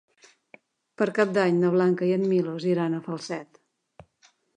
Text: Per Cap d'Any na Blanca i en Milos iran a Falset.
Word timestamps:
Per 1.01 1.07
Cap 1.19 1.35
d'Any 1.35 1.59
na 1.63 1.69
Blanca 1.75 2.07
i 2.07 2.13
en 2.15 2.25
Milos 2.31 2.65
iran 2.71 2.95
a 2.95 3.03
Falset. 3.09 3.61